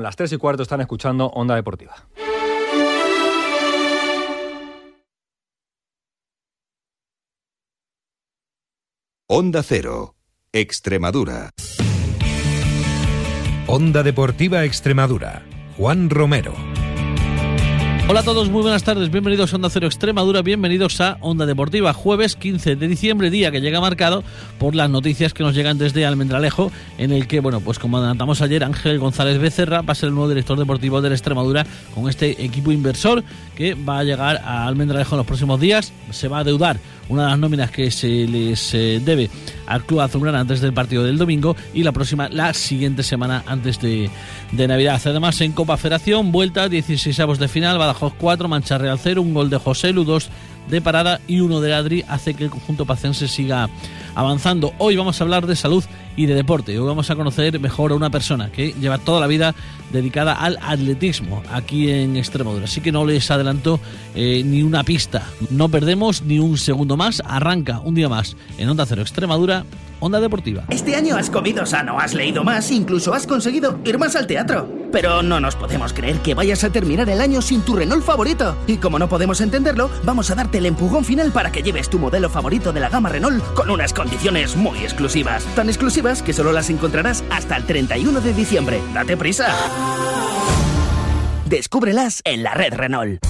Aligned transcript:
Las 0.00 0.16
tres 0.16 0.32
y 0.32 0.38
cuarto 0.38 0.62
están 0.62 0.80
escuchando 0.80 1.26
Onda 1.26 1.54
Deportiva. 1.56 1.94
Onda 9.28 9.62
Cero, 9.62 10.16
Extremadura. 10.52 11.50
Onda 13.66 14.02
Deportiva 14.02 14.64
Extremadura. 14.64 15.44
Juan 15.76 16.08
Romero. 16.08 16.54
Hola 18.10 18.20
a 18.20 18.24
todos, 18.24 18.50
muy 18.50 18.62
buenas 18.62 18.82
tardes, 18.82 19.08
bienvenidos 19.08 19.52
a 19.52 19.56
Onda 19.56 19.70
Cero 19.70 19.86
Extremadura, 19.86 20.42
bienvenidos 20.42 21.00
a 21.00 21.16
Onda 21.20 21.46
Deportiva, 21.46 21.92
jueves 21.92 22.34
15 22.34 22.74
de 22.74 22.88
diciembre, 22.88 23.30
día 23.30 23.52
que 23.52 23.60
llega 23.60 23.80
marcado 23.80 24.24
por 24.58 24.74
las 24.74 24.90
noticias 24.90 25.32
que 25.32 25.44
nos 25.44 25.54
llegan 25.54 25.78
desde 25.78 26.04
Almendralejo, 26.04 26.72
en 26.98 27.12
el 27.12 27.28
que, 27.28 27.38
bueno, 27.38 27.60
pues 27.60 27.78
como 27.78 27.98
adelantamos 27.98 28.42
ayer, 28.42 28.64
Ángel 28.64 28.98
González 28.98 29.38
Becerra 29.38 29.82
va 29.82 29.92
a 29.92 29.94
ser 29.94 30.08
el 30.08 30.16
nuevo 30.16 30.28
director 30.28 30.58
deportivo 30.58 31.00
de 31.00 31.10
la 31.10 31.14
Extremadura 31.14 31.64
con 31.94 32.08
este 32.08 32.44
equipo 32.44 32.72
inversor 32.72 33.22
que 33.54 33.74
va 33.74 34.00
a 34.00 34.02
llegar 34.02 34.38
a 34.44 34.66
Almendralejo 34.66 35.14
en 35.14 35.18
los 35.18 35.26
próximos 35.28 35.60
días, 35.60 35.92
se 36.10 36.26
va 36.26 36.40
a 36.40 36.44
deudar 36.44 36.80
una 37.10 37.24
de 37.24 37.28
las 37.30 37.38
nóminas 37.38 37.70
que 37.70 37.90
se 37.90 38.08
les 38.08 38.72
eh, 38.72 39.00
debe 39.04 39.28
al 39.66 39.84
Club 39.84 40.00
Azulgrana 40.00 40.40
antes 40.40 40.60
del 40.60 40.72
partido 40.72 41.04
del 41.04 41.18
domingo 41.18 41.54
y 41.74 41.82
la 41.82 41.92
próxima, 41.92 42.28
la 42.28 42.54
siguiente 42.54 43.02
semana 43.02 43.42
antes 43.46 43.80
de, 43.80 44.08
de 44.52 44.68
Navidad. 44.68 45.00
Además, 45.04 45.40
en 45.40 45.52
Copa 45.52 45.76
Federación, 45.76 46.32
vuelta 46.32 46.68
16 46.68 47.20
avos 47.20 47.38
de 47.38 47.48
final, 47.48 47.78
Badajoz 47.78 48.14
4, 48.18 48.48
Mancha 48.48 48.78
Real 48.78 48.98
0, 48.98 49.22
un 49.22 49.34
gol 49.34 49.50
de 49.50 49.58
José 49.58 49.92
Lu, 49.92 50.04
2 50.04 50.30
de 50.70 50.80
parada 50.80 51.20
y 51.26 51.40
uno 51.40 51.60
de 51.60 51.74
Adri 51.74 52.04
hace 52.08 52.34
que 52.34 52.44
el 52.44 52.50
conjunto 52.50 52.86
pacense 52.86 53.28
siga 53.28 53.68
avanzando. 54.14 54.72
Hoy 54.78 54.96
vamos 54.96 55.20
a 55.20 55.24
hablar 55.24 55.46
de 55.46 55.56
salud 55.56 55.84
y 56.16 56.26
de 56.26 56.34
deporte. 56.34 56.78
Hoy 56.78 56.86
vamos 56.86 57.10
a 57.10 57.16
conocer 57.16 57.58
mejor 57.58 57.92
a 57.92 57.96
una 57.96 58.10
persona 58.10 58.50
que 58.50 58.72
lleva 58.80 58.98
toda 58.98 59.20
la 59.20 59.26
vida 59.26 59.54
dedicada 59.92 60.32
al 60.34 60.58
atletismo 60.62 61.42
aquí 61.52 61.90
en 61.90 62.16
Extremadura. 62.16 62.64
Así 62.64 62.80
que 62.80 62.92
no 62.92 63.04
les 63.04 63.30
adelanto 63.30 63.80
eh, 64.14 64.42
ni 64.44 64.62
una 64.62 64.84
pista. 64.84 65.26
No 65.50 65.68
perdemos 65.68 66.22
ni 66.22 66.38
un 66.38 66.56
segundo 66.56 66.96
más. 66.96 67.22
Arranca 67.26 67.80
un 67.80 67.94
día 67.94 68.08
más 68.08 68.36
en 68.58 68.68
Onda 68.68 68.86
Cero 68.86 69.02
Extremadura 69.02 69.64
Onda 70.00 70.20
Deportiva. 70.20 70.64
Este 70.68 70.96
año 70.96 71.16
has 71.16 71.30
comido 71.30 71.64
sano, 71.66 71.98
has 71.98 72.14
leído 72.14 72.42
más, 72.42 72.70
incluso 72.70 73.14
has 73.14 73.26
conseguido 73.26 73.78
ir 73.84 73.98
más 73.98 74.16
al 74.16 74.26
teatro. 74.26 74.68
Pero 74.90 75.22
no 75.22 75.40
nos 75.40 75.54
podemos 75.54 75.92
creer 75.92 76.18
que 76.18 76.34
vayas 76.34 76.64
a 76.64 76.70
terminar 76.70 77.08
el 77.08 77.20
año 77.20 77.40
sin 77.42 77.62
tu 77.62 77.76
Renault 77.76 78.04
favorito. 78.04 78.56
Y 78.66 78.78
como 78.78 78.98
no 78.98 79.08
podemos 79.08 79.40
entenderlo, 79.40 79.90
vamos 80.04 80.30
a 80.30 80.34
darte 80.34 80.58
el 80.58 80.66
empujón 80.66 81.04
final 81.04 81.30
para 81.30 81.52
que 81.52 81.62
lleves 81.62 81.88
tu 81.88 81.98
modelo 81.98 82.28
favorito 82.28 82.72
de 82.72 82.80
la 82.80 82.88
gama 82.88 83.08
Renault 83.08 83.44
con 83.54 83.70
unas 83.70 83.92
condiciones 83.92 84.56
muy 84.56 84.78
exclusivas. 84.78 85.44
Tan 85.54 85.68
exclusivas 85.68 86.22
que 86.22 86.32
solo 86.32 86.52
las 86.52 86.70
encontrarás 86.70 87.22
hasta 87.30 87.56
el 87.56 87.64
31 87.64 88.20
de 88.20 88.34
diciembre. 88.34 88.80
¡Date 88.92 89.16
prisa! 89.16 89.54
Descúbrelas 91.46 92.22
en 92.24 92.42
la 92.42 92.54
red 92.54 92.74
Renault. 92.74 93.20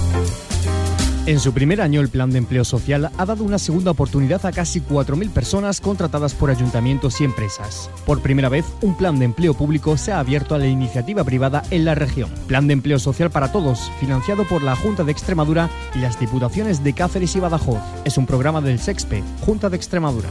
En 1.30 1.38
su 1.38 1.52
primer 1.52 1.80
año, 1.80 2.00
el 2.00 2.08
Plan 2.08 2.30
de 2.30 2.38
Empleo 2.38 2.64
Social 2.64 3.08
ha 3.16 3.24
dado 3.24 3.44
una 3.44 3.60
segunda 3.60 3.92
oportunidad 3.92 4.44
a 4.46 4.50
casi 4.50 4.80
4.000 4.80 5.30
personas 5.30 5.80
contratadas 5.80 6.34
por 6.34 6.50
ayuntamientos 6.50 7.20
y 7.20 7.24
empresas. 7.24 7.88
Por 8.04 8.20
primera 8.20 8.48
vez, 8.48 8.64
un 8.80 8.96
plan 8.96 9.16
de 9.16 9.26
empleo 9.26 9.54
público 9.54 9.96
se 9.96 10.10
ha 10.10 10.18
abierto 10.18 10.56
a 10.56 10.58
la 10.58 10.66
iniciativa 10.66 11.22
privada 11.22 11.62
en 11.70 11.84
la 11.84 11.94
región. 11.94 12.30
Plan 12.48 12.66
de 12.66 12.72
Empleo 12.72 12.98
Social 12.98 13.30
para 13.30 13.52
Todos, 13.52 13.92
financiado 14.00 14.42
por 14.48 14.64
la 14.64 14.74
Junta 14.74 15.04
de 15.04 15.12
Extremadura 15.12 15.70
y 15.94 16.00
las 16.00 16.18
Diputaciones 16.18 16.82
de 16.82 16.94
Cáceres 16.94 17.36
y 17.36 17.38
Badajoz. 17.38 17.78
Es 18.04 18.18
un 18.18 18.26
programa 18.26 18.60
del 18.60 18.80
SEXPE, 18.80 19.22
Junta 19.46 19.70
de 19.70 19.76
Extremadura. 19.76 20.28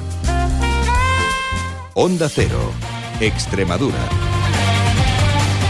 Onda 1.94 2.28
Cero, 2.28 2.60
Extremadura. 3.22 4.10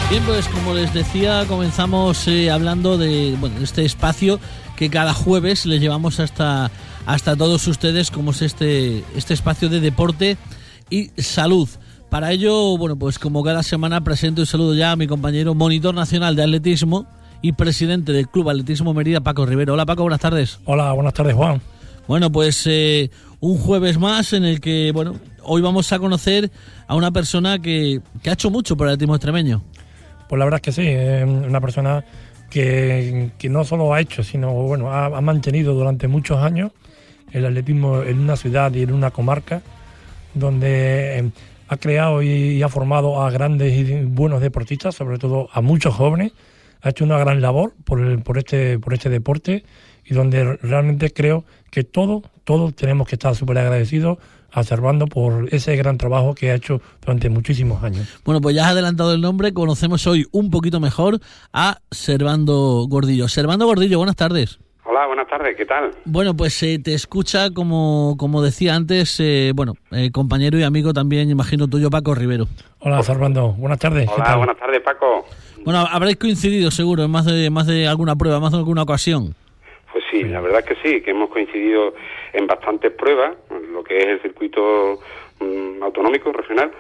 Bien, 0.10 0.24
pues 0.24 0.48
como 0.48 0.74
les 0.74 0.92
decía, 0.92 1.46
comenzamos 1.48 2.28
eh, 2.28 2.50
hablando 2.50 2.98
de 2.98 3.38
bueno, 3.40 3.60
este 3.62 3.86
espacio 3.86 4.40
que 4.80 4.90
cada 4.90 5.14
jueves 5.14 5.66
les 5.66 5.82
llevamos 5.82 6.22
hasta, 6.22 6.72
hasta 7.06 7.36
todos 7.36 7.68
ustedes, 7.68 8.12
como 8.12 8.32
es 8.32 8.42
este, 8.42 9.04
este 9.14 9.34
espacio 9.34 9.68
de 9.68 9.82
deporte 9.82 10.38
y 10.90 11.10
salud. 11.18 11.68
Para 12.10 12.32
ello, 12.32 12.78
bueno, 12.78 12.96
pues 12.98 13.20
como 13.20 13.44
cada 13.44 13.62
semana 13.62 14.06
presento 14.06 14.42
y 14.42 14.46
saludo 14.46 14.74
ya 14.74 14.94
a 14.94 14.96
mi 14.96 15.06
compañero 15.06 15.54
monitor 15.54 15.94
nacional 15.94 16.38
de 16.38 16.44
atletismo 16.44 17.08
y 17.42 17.52
presidente 17.52 18.14
del 18.14 18.30
Club 18.30 18.52
Atletismo 18.52 18.94
Mérida, 18.94 19.20
Paco 19.20 19.46
Rivero. 19.46 19.74
Hola 19.74 19.86
Paco, 19.86 20.04
buenas 20.04 20.22
tardes. 20.22 20.60
Hola, 20.64 20.94
buenas 20.94 21.14
tardes 21.14 21.36
Juan. 21.36 21.60
Bueno, 22.08 22.32
pues 22.32 22.66
eh, 22.66 23.12
un 23.42 23.58
jueves 23.58 24.00
más 24.00 24.32
en 24.32 24.46
el 24.46 24.62
que, 24.62 24.94
bueno, 24.94 25.16
hoy 25.44 25.62
vamos 25.62 25.92
a 25.92 26.00
conocer 26.00 26.52
a 26.88 26.96
una 26.96 27.12
persona 27.12 27.60
que, 27.60 28.00
que 28.24 28.30
ha 28.30 28.34
hecho 28.34 28.50
mucho 28.50 28.78
por 28.78 28.88
el 28.88 28.94
atletismo 28.94 29.16
extremeño. 29.16 29.62
Pues 30.30 30.40
la 30.40 30.46
verdad 30.46 30.60
es 30.60 30.62
que 30.62 30.72
sí, 30.72 30.88
es 30.88 31.26
una 31.26 31.60
persona 31.60 32.06
que, 32.50 33.32
que 33.38 33.50
no 33.50 33.64
solo 33.64 33.94
ha 33.94 34.02
hecho, 34.02 34.24
sino 34.24 34.52
bueno, 34.54 34.92
ha, 34.92 35.22
mantenido 35.22 35.74
durante 35.74 36.08
muchos 36.08 36.40
años 36.40 36.72
el 37.32 37.46
atletismo 37.46 38.02
en 38.02 38.20
una 38.20 38.36
ciudad 38.36 38.74
y 38.74 38.84
en 38.84 38.94
una 38.94 39.12
comarca 39.12 39.62
donde 40.34 41.32
ha 41.68 41.78
creado 41.78 42.22
y, 42.22 42.28
y 42.28 42.64
ha 42.64 42.70
formado 42.70 43.22
a 43.22 43.30
grandes 43.30 43.78
y 43.78 44.04
buenos 44.06 44.42
deportistas, 44.42 44.96
sobre 44.96 45.18
todo 45.18 45.50
a 45.54 45.62
muchos 45.62 45.94
jóvenes. 45.94 46.32
Ha 46.82 46.90
hecho 46.90 47.04
una 47.04 47.18
gran 47.18 47.42
labor 47.42 47.74
por, 47.84 48.00
el, 48.00 48.20
por, 48.20 48.38
este, 48.38 48.80
por 48.80 48.94
este 48.94 49.10
deporte 49.10 49.64
y 50.06 50.14
donde 50.14 50.58
realmente 50.58 51.12
creo 51.12 51.46
que 51.70 51.84
todos, 51.84 52.24
todos 52.44 52.74
tenemos 52.74 53.08
que 53.08 53.16
estar 53.16 53.36
súper 53.36 53.60
agradecidos 53.60 54.18
a 54.52 54.64
Servando 54.64 55.08
por 55.08 55.54
ese 55.54 55.76
gran 55.76 55.98
trabajo 55.98 56.36
que 56.36 56.52
ha 56.52 56.56
hecho 56.56 56.82
durante 57.02 57.30
muchísimos 57.30 57.84
años. 57.84 58.20
Bueno, 58.26 58.42
pues 58.42 58.56
ya 58.56 58.66
has 58.66 58.72
adelantado 58.72 59.14
el 59.14 59.22
nombre, 59.22 59.54
conocemos 59.54 60.06
hoy 60.08 60.26
un 60.32 60.50
poquito 60.52 60.80
mejor 60.80 61.20
a 61.54 61.80
Servando 61.92 62.86
Gordillo. 62.90 63.28
Servando 63.28 63.66
Gordillo, 63.66 63.98
buenas 63.98 64.16
tardes. 64.16 64.60
Hola, 64.86 65.06
buenas 65.06 65.28
tardes, 65.28 65.56
¿qué 65.56 65.66
tal? 65.66 65.92
Bueno, 66.06 66.36
pues 66.36 66.64
eh, 66.64 66.80
te 66.84 66.96
escucha, 66.96 67.52
como, 67.54 68.16
como 68.18 68.42
decía 68.42 68.74
antes, 68.74 69.20
eh, 69.20 69.52
bueno, 69.54 69.74
eh, 69.92 70.10
compañero 70.12 70.58
y 70.58 70.64
amigo 70.64 70.94
también, 70.94 71.30
imagino 71.30 71.68
tuyo, 71.68 71.92
Paco 71.92 72.16
Rivero. 72.16 72.48
Hola, 72.80 73.04
Servando, 73.04 73.50
buenas 73.50 73.78
tardes. 73.78 74.10
Hola, 74.10 74.38
buenas 74.38 74.58
tardes, 74.58 74.82
Paco. 74.82 75.28
Bueno, 75.64 75.86
habréis 75.92 76.18
coincidido 76.18 76.72
seguro 76.72 77.04
en 77.04 77.12
más 77.12 77.26
de, 77.26 77.52
más 77.52 77.68
de 77.68 77.88
alguna 77.88 78.16
prueba, 78.16 78.40
más 78.40 78.52
de 78.52 78.58
alguna 78.58 78.82
ocasión. 78.82 79.36
Pues 79.92 80.04
sí, 80.10 80.24
la 80.24 80.42
verdad 80.42 80.62
es 80.62 80.66
que 80.66 80.76
sí, 80.82 81.02
que 81.02 81.12
hemos 81.12 81.30
coincidido 81.30 81.94
en 82.34 82.48
bastantes 82.48 82.92
pruebas, 82.92 83.36
lo 83.72 83.84
que 83.84 83.98
es 83.98 84.06
el 84.06 84.22
circuito 84.22 85.00
mmm, 85.40 85.82
autonómico, 85.84 86.32
regional, 86.32 86.72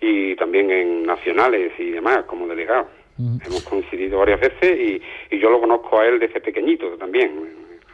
y 0.00 0.34
también 0.36 0.70
en 0.70 1.04
nacionales 1.04 1.72
y 1.78 1.90
demás, 1.90 2.24
como 2.26 2.46
delegado. 2.46 2.88
Hemos 3.16 3.62
coincidido 3.62 4.18
varias 4.18 4.40
veces 4.40 4.76
y, 4.76 5.00
y, 5.30 5.38
yo 5.38 5.48
lo 5.48 5.60
conozco 5.60 6.00
a 6.00 6.06
él 6.06 6.18
desde 6.18 6.40
pequeñito 6.40 6.96
también, 6.98 7.30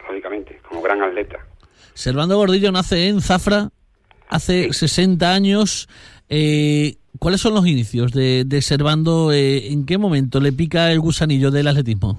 lógicamente, 0.07 0.59
como 0.67 0.81
gran 0.81 1.03
atleta. 1.03 1.37
Servando 1.93 2.37
Gordillo 2.37 2.71
nace 2.71 3.07
en 3.07 3.21
Zafra 3.21 3.69
hace 4.27 4.73
sí. 4.73 4.87
60 4.87 5.31
años. 5.31 5.87
Eh, 6.27 6.95
¿Cuáles 7.19 7.41
son 7.41 7.53
los 7.53 7.67
inicios 7.67 8.13
de, 8.13 8.45
de 8.45 8.61
Servando? 8.61 9.31
Eh, 9.31 9.71
¿En 9.71 9.85
qué 9.85 9.97
momento 9.97 10.39
le 10.39 10.51
pica 10.51 10.91
el 10.91 10.99
gusanillo 10.99 11.51
del 11.51 11.67
atletismo? 11.67 12.17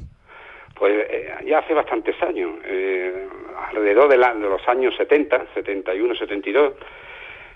Pues 0.78 0.92
eh, 1.10 1.28
ya 1.48 1.58
hace 1.58 1.74
bastantes 1.74 2.14
años, 2.22 2.50
eh, 2.64 3.26
alrededor 3.72 4.08
de, 4.08 4.18
la, 4.18 4.34
de, 4.34 4.48
los 4.48 4.66
años 4.68 4.94
70, 4.96 5.46
71, 5.54 6.14
72, 6.14 6.74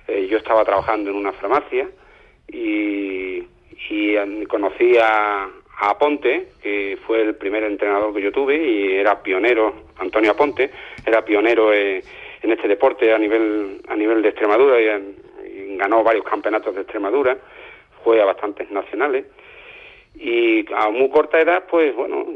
eh, 0.08 0.26
yo 0.28 0.38
estaba 0.38 0.64
trabajando 0.64 1.10
en 1.10 1.16
una 1.16 1.32
farmacia 1.32 1.88
y, 2.48 3.44
conocí 4.48 4.96
a, 4.96 5.44
a 5.44 5.90
Aponte, 5.90 6.48
que 6.62 6.98
fue 7.06 7.22
el 7.22 7.34
primer 7.34 7.64
entrenador 7.64 8.14
que 8.14 8.22
yo 8.22 8.32
tuve 8.32 8.56
y 8.56 8.94
era 8.94 9.22
pionero, 9.22 9.74
Antonio 9.98 10.30
Aponte, 10.30 10.70
era 11.04 11.24
pionero 11.24 11.72
eh, 11.72 12.02
en 12.42 12.52
este 12.52 12.68
deporte 12.68 13.12
a 13.12 13.18
nivel, 13.18 13.82
a 13.88 13.96
nivel 13.96 14.22
de 14.22 14.28
Extremadura 14.30 14.80
y, 14.80 15.16
y 15.46 15.76
ganó 15.76 16.02
varios 16.02 16.24
campeonatos 16.24 16.74
de 16.74 16.82
Extremadura, 16.82 17.36
fue 18.02 18.22
a 18.22 18.24
bastantes 18.24 18.70
nacionales. 18.70 19.26
Y 20.14 20.64
a 20.72 20.88
muy 20.88 21.10
corta 21.10 21.40
edad, 21.40 21.64
pues 21.68 21.94
bueno, 21.94 22.26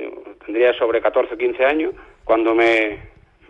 tendría 0.45 0.75
sobre 0.75 1.01
14 1.01 1.35
o 1.35 1.39
15 1.39 1.65
años, 1.65 1.95
cuando 2.25 2.55
me, 2.55 2.99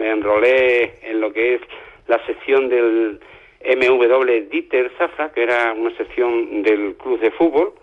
me 0.00 0.10
enrolé 0.10 0.94
en 1.02 1.20
lo 1.20 1.32
que 1.32 1.56
es 1.56 1.60
la 2.08 2.24
sección 2.24 2.68
del 2.68 3.20
MW 3.62 4.48
Dieter 4.50 4.90
Zafra, 4.96 5.30
que 5.32 5.42
era 5.42 5.74
una 5.74 5.94
sección 5.96 6.62
del 6.62 6.96
club 6.96 7.20
de 7.20 7.30
fútbol, 7.32 7.74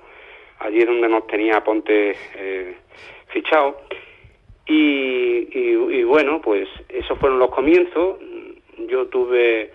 allí 0.59 0.79
es 0.79 0.87
donde 0.87 1.07
nos 1.07 1.27
tenía 1.27 1.63
Ponte 1.63 2.15
eh, 2.35 2.75
fichado. 3.27 3.79
Y, 4.65 5.47
y, 5.51 5.77
y, 5.99 6.03
bueno, 6.03 6.41
pues 6.41 6.67
esos 6.89 7.17
fueron 7.19 7.39
los 7.39 7.51
comienzos. 7.51 8.17
Yo 8.89 9.05
tuve, 9.07 9.71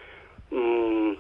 mmm, 0.51 1.13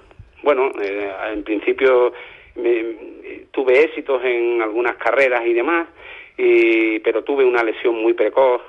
bueno, 0.43 0.73
eh, 0.83 1.11
en 1.33 1.45
principio 1.45 2.13
me, 2.57 3.47
tuve 3.53 3.85
éxitos 3.85 4.23
en 4.25 4.61
algunas 4.61 4.97
carreras 4.97 5.47
y 5.47 5.55
demás, 5.55 5.89
y, 6.37 6.99
pero 6.99 7.23
tuve 7.23 7.45
una 7.45 7.63
lesión 7.63 7.95
muy 7.95 8.13
precoz, 8.13 8.61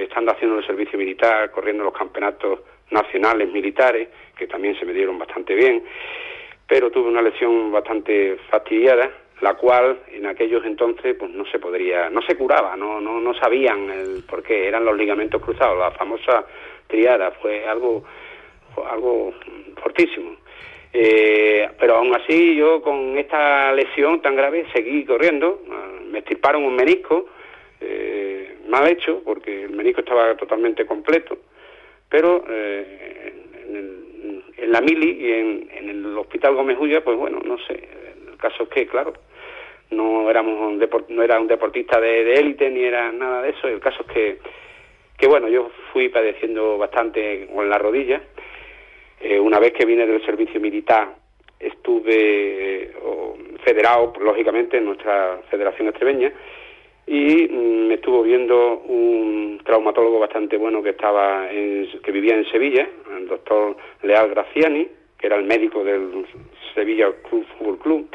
estando 0.00 0.32
haciendo 0.32 0.58
el 0.58 0.66
servicio 0.66 0.98
militar, 0.98 1.50
corriendo 1.50 1.84
los 1.84 1.94
campeonatos 1.94 2.60
nacionales 2.90 3.50
militares, 3.50 4.08
que 4.36 4.46
también 4.46 4.78
se 4.78 4.84
me 4.84 4.92
dieron 4.92 5.18
bastante 5.18 5.54
bien, 5.54 5.82
pero 6.66 6.90
tuve 6.90 7.08
una 7.08 7.22
lesión 7.22 7.72
bastante 7.72 8.36
fastidiada 8.50 9.10
la 9.40 9.54
cual 9.54 9.98
en 10.12 10.26
aquellos 10.26 10.64
entonces 10.64 11.16
pues 11.18 11.30
no 11.30 11.44
se 11.46 11.58
podría, 11.58 12.08
no 12.08 12.22
se 12.22 12.36
curaba, 12.36 12.76
no, 12.76 13.00
no, 13.00 13.20
no 13.20 13.34
sabían 13.34 13.90
el 13.90 14.24
por 14.28 14.42
qué, 14.42 14.68
eran 14.68 14.84
los 14.84 14.96
ligamentos 14.96 15.42
cruzados, 15.42 15.78
la 15.78 15.90
famosa 15.90 16.46
triada, 16.86 17.30
fue 17.32 17.66
algo, 17.66 18.04
algo 18.90 19.34
fortísimo. 19.82 20.36
Eh, 20.92 21.68
pero 21.78 21.96
aún 21.96 22.14
así 22.14 22.54
yo 22.54 22.80
con 22.80 23.18
esta 23.18 23.72
lesión 23.72 24.22
tan 24.22 24.36
grave 24.36 24.66
seguí 24.72 25.04
corriendo, 25.04 25.60
me 26.10 26.20
estirparon 26.20 26.64
un 26.64 26.76
menisco, 26.76 27.26
eh, 27.80 28.13
mal 28.68 28.88
hecho, 28.88 29.22
porque 29.24 29.64
el 29.64 29.70
menisco 29.70 30.00
estaba 30.00 30.36
totalmente 30.36 30.86
completo, 30.86 31.38
pero 32.08 32.44
eh, 32.48 33.32
en, 34.56 34.72
la 34.72 34.80
mili 34.80 35.10
y 35.20 35.32
en, 35.32 35.88
el 35.88 36.18
hospital 36.18 36.54
Gómez 36.54 36.78
Ulla, 36.80 37.02
pues 37.04 37.16
bueno, 37.16 37.40
no 37.44 37.58
sé, 37.58 37.88
el 38.30 38.36
caso 38.38 38.64
es 38.64 38.68
que, 38.70 38.86
claro, 38.86 39.12
no 39.90 40.28
éramos 40.30 40.60
un 40.60 40.88
no 41.08 41.22
era 41.22 41.38
un 41.38 41.46
deportista 41.46 42.00
de 42.00 42.34
élite 42.34 42.70
ni 42.70 42.82
era 42.82 43.12
nada 43.12 43.42
de 43.42 43.50
eso, 43.50 43.68
el 43.68 43.80
caso 43.80 44.04
es 44.08 44.12
que, 44.12 44.38
que 45.16 45.26
bueno, 45.26 45.48
yo 45.48 45.70
fui 45.92 46.08
padeciendo 46.08 46.78
bastante 46.78 47.46
con 47.54 47.68
la 47.68 47.78
rodilla, 47.78 48.22
eh, 49.20 49.38
una 49.38 49.58
vez 49.58 49.72
que 49.72 49.86
vine 49.86 50.06
del 50.06 50.24
servicio 50.24 50.60
militar 50.60 51.14
estuve 51.60 52.92
federado, 53.64 54.12
lógicamente, 54.20 54.76
en 54.76 54.84
nuestra 54.84 55.40
federación 55.50 55.88
extremeña, 55.88 56.32
y 57.06 57.48
mm, 57.48 57.88
me 57.88 57.94
estuvo 57.94 58.22
viendo 58.22 58.78
un 58.78 59.60
traumatólogo 59.64 60.18
bastante 60.18 60.56
bueno 60.56 60.82
que 60.82 60.90
estaba 60.90 61.48
que 61.48 62.12
vivía 62.12 62.36
en 62.36 62.46
Sevilla, 62.50 62.88
el 63.16 63.28
doctor 63.28 63.76
Leal 64.02 64.30
Graciani, 64.30 64.88
que 65.18 65.26
era 65.26 65.36
el 65.36 65.44
médico 65.44 65.84
del 65.84 66.26
Sevilla 66.74 67.10
Club 67.28 67.46
Fútbol 67.58 67.78
Club, 67.78 68.08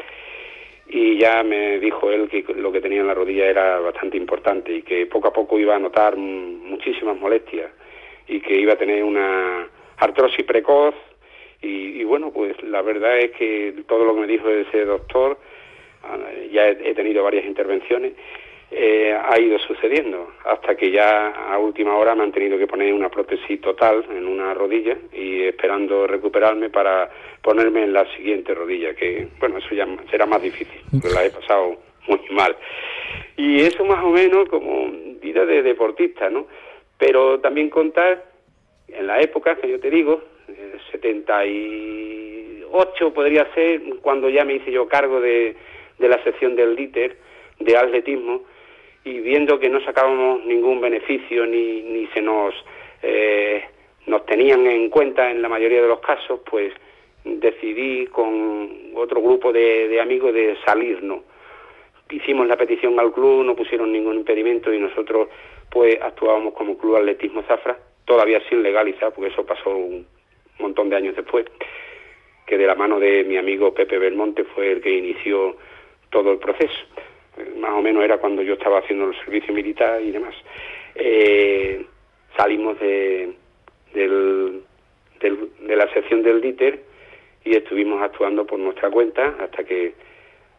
y 0.88 1.18
ya 1.18 1.42
me 1.44 1.78
dijo 1.78 2.10
él 2.10 2.28
que 2.28 2.44
lo 2.54 2.72
que 2.72 2.80
tenía 2.80 3.00
en 3.00 3.06
la 3.06 3.14
rodilla 3.14 3.46
era 3.46 3.78
bastante 3.78 4.16
importante 4.16 4.72
y 4.74 4.82
que 4.82 5.06
poco 5.06 5.28
a 5.28 5.32
poco 5.32 5.58
iba 5.58 5.76
a 5.76 5.78
notar 5.78 6.16
muchísimas 6.16 7.16
molestias 7.16 7.70
y 8.26 8.40
que 8.40 8.56
iba 8.56 8.72
a 8.72 8.78
tener 8.78 9.04
una 9.04 9.68
artrosis 9.98 10.44
precoz 10.44 10.94
y, 11.62 12.04
bueno, 12.04 12.32
pues 12.32 12.60
la 12.62 12.80
verdad 12.80 13.18
es 13.18 13.32
que 13.32 13.74
todo 13.86 14.04
lo 14.04 14.14
que 14.14 14.20
me 14.22 14.26
dijo 14.26 14.48
ese 14.48 14.86
doctor, 14.86 15.36
ah, 16.02 16.16
ya 16.50 16.68
he 16.68 16.94
tenido 16.94 17.22
varias 17.22 17.44
intervenciones, 17.44 18.14
eh, 18.72 19.12
ha 19.12 19.36
ido 19.40 19.58
sucediendo 19.58 20.34
hasta 20.44 20.76
que 20.76 20.92
ya 20.92 21.28
a 21.28 21.58
última 21.58 21.96
hora 21.96 22.14
me 22.14 22.22
han 22.22 22.30
tenido 22.30 22.56
que 22.56 22.68
poner 22.68 22.94
una 22.94 23.08
prótesis 23.08 23.60
total 23.60 24.04
en 24.10 24.28
una 24.28 24.54
rodilla 24.54 24.96
y 25.12 25.42
esperando 25.42 26.06
recuperarme 26.06 26.70
para 26.70 27.10
ponerme 27.42 27.82
en 27.82 27.92
la 27.92 28.06
siguiente 28.14 28.54
rodilla, 28.54 28.94
que 28.94 29.26
bueno, 29.40 29.58
eso 29.58 29.74
ya 29.74 29.88
será 30.08 30.24
más 30.26 30.40
difícil, 30.40 30.80
porque 30.90 31.08
la 31.08 31.24
he 31.24 31.30
pasado 31.30 31.78
muy 32.06 32.20
mal. 32.30 32.56
Y 33.36 33.60
eso 33.60 33.84
más 33.84 34.04
o 34.04 34.10
menos 34.10 34.48
como 34.48 34.88
vida 35.20 35.44
de 35.44 35.62
deportista, 35.62 36.30
¿no? 36.30 36.46
Pero 36.96 37.40
también 37.40 37.70
contar 37.70 38.24
en 38.86 39.06
la 39.06 39.20
época 39.20 39.56
que 39.56 39.68
yo 39.68 39.80
te 39.80 39.90
digo, 39.90 40.22
78 40.92 43.12
podría 43.12 43.52
ser, 43.54 43.82
cuando 44.00 44.28
ya 44.28 44.44
me 44.44 44.54
hice 44.54 44.70
yo 44.70 44.86
cargo 44.86 45.20
de, 45.20 45.56
de 45.98 46.08
la 46.08 46.22
sección 46.22 46.54
del 46.54 46.76
líder 46.76 47.16
de 47.58 47.76
atletismo, 47.76 48.44
y 49.04 49.20
viendo 49.20 49.58
que 49.58 49.68
no 49.68 49.80
sacábamos 49.80 50.44
ningún 50.44 50.80
beneficio 50.80 51.46
ni, 51.46 51.82
ni 51.82 52.06
se 52.08 52.20
nos, 52.20 52.54
eh, 53.02 53.64
nos 54.06 54.26
tenían 54.26 54.66
en 54.66 54.90
cuenta 54.90 55.30
en 55.30 55.40
la 55.40 55.48
mayoría 55.48 55.80
de 55.82 55.88
los 55.88 56.00
casos, 56.00 56.40
pues 56.48 56.72
decidí 57.24 58.06
con 58.06 58.92
otro 58.94 59.22
grupo 59.22 59.52
de, 59.52 60.00
amigos 60.00 60.34
de 60.34 60.56
salirnos. 60.64 61.20
Hicimos 62.10 62.46
la 62.46 62.56
petición 62.56 62.98
al 62.98 63.12
club, 63.12 63.44
no 63.44 63.54
pusieron 63.54 63.92
ningún 63.92 64.16
impedimento 64.16 64.72
y 64.72 64.78
nosotros 64.78 65.28
pues 65.70 65.96
actuábamos 66.02 66.54
como 66.54 66.76
Club 66.76 66.96
Atletismo 66.96 67.42
Zafra, 67.42 67.78
todavía 68.04 68.40
sin 68.48 68.62
legalizar, 68.62 69.12
porque 69.14 69.30
eso 69.30 69.46
pasó 69.46 69.70
un 69.70 70.04
montón 70.58 70.90
de 70.90 70.96
años 70.96 71.14
después, 71.14 71.46
que 72.44 72.58
de 72.58 72.66
la 72.66 72.74
mano 72.74 72.98
de 72.98 73.22
mi 73.22 73.36
amigo 73.36 73.72
Pepe 73.72 73.98
Belmonte 73.98 74.42
fue 74.42 74.72
el 74.72 74.80
que 74.80 74.90
inició 74.90 75.56
todo 76.10 76.32
el 76.32 76.38
proceso 76.38 76.80
más 77.56 77.72
o 77.72 77.82
menos 77.82 78.04
era 78.04 78.18
cuando 78.18 78.42
yo 78.42 78.54
estaba 78.54 78.78
haciendo 78.78 79.10
el 79.10 79.18
servicio 79.24 79.52
militar 79.54 80.00
y 80.02 80.10
demás. 80.10 80.34
Eh, 80.94 81.84
salimos 82.36 82.78
de, 82.80 83.32
del, 83.92 84.62
de 85.20 85.76
la 85.76 85.92
sección 85.92 86.22
del 86.22 86.40
DITER 86.40 86.80
y 87.44 87.56
estuvimos 87.56 88.02
actuando 88.02 88.46
por 88.46 88.58
nuestra 88.58 88.90
cuenta 88.90 89.36
hasta 89.40 89.64
que, 89.64 89.94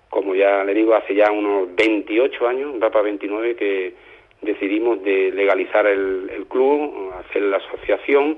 como 0.10 0.36
ya 0.36 0.64
le 0.64 0.74
digo, 0.74 0.96
hace 0.96 1.16
ya 1.16 1.32
unos 1.32 1.74
28 1.76 2.48
años, 2.48 2.74
va 2.82 2.90
para 2.90 3.04
29, 3.04 3.56
que 3.56 3.94
decidimos 4.42 5.04
de 5.04 5.32
legalizar 5.32 5.86
el, 5.86 6.30
el 6.34 6.46
club, 6.48 7.12
hacer 7.20 7.44
la 7.44 7.58
asociación 7.58 8.38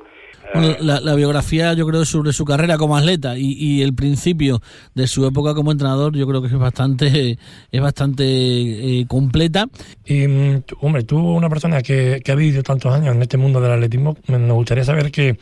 bueno, 0.54 0.76
la, 0.80 1.16
biografía, 1.16 1.74
yo 1.74 1.88
creo, 1.88 2.06
sobre 2.06 2.32
su 2.32 2.46
carrera 2.46 2.78
como 2.78 2.96
atleta 2.96 3.38
y, 3.38 3.82
el 3.82 3.94
principio 3.96 4.62
de 4.94 5.08
su 5.08 5.26
época 5.26 5.56
como 5.56 5.72
entrenador, 5.72 6.16
yo 6.16 6.28
creo 6.28 6.42
que 6.42 6.48
es 6.48 6.58
bastante, 6.58 7.40
es 7.72 7.82
bastante 7.82 8.24
eh, 8.24 9.06
completa. 9.08 9.68
Y, 10.06 10.28
mm, 10.28 10.64
hombre, 10.82 11.04
tú, 11.04 11.20
una 11.20 11.50
persona 11.50 11.82
que, 11.82 12.22
ha 12.28 12.36
vivido 12.36 12.62
tantos 12.62 12.94
años 12.94 13.16
en 13.16 13.22
este 13.22 13.38
mundo 13.38 13.62
del 13.62 13.72
atletismo, 13.72 14.16
nos 14.28 14.54
gustaría 14.54 14.84
saber 14.84 15.12
que, 15.12 15.40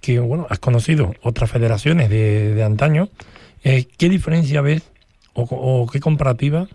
que 0.00 0.18
bueno, 0.18 0.46
has 0.50 0.58
conocido 0.58 1.14
otras 1.22 1.50
federaciones 1.50 2.10
de, 2.10 2.62
antaño. 2.62 3.08
Eh, 3.62 3.86
¿Qué 3.96 4.10
diferencia 4.10 4.60
ves 4.60 4.82
o, 5.32 5.88
qué 5.90 6.00
comparativa 6.00 6.68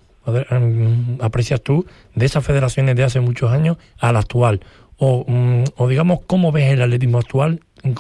em, 0.50 1.18
aprecias 1.22 1.62
tú 1.62 1.86
de 2.16 2.26
esas 2.26 2.44
federaciones 2.44 2.96
de 2.96 3.04
hace 3.04 3.20
muchos 3.20 3.52
años 3.52 3.78
a 4.00 4.12
la 4.12 4.20
actual? 4.20 4.62
O, 5.00 5.26
mm, 5.28 5.64
o 5.78 5.88
digamos, 5.88 6.20
cómo 6.28 6.52
ves 6.52 6.72
el 6.72 6.82
atletismo 6.82 7.18
actual 7.18 7.62
en, 7.84 7.96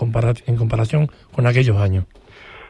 en 0.48 0.56
comparación 0.57 1.07
con 1.34 1.48
aquellos 1.48 1.78
años? 1.78 2.06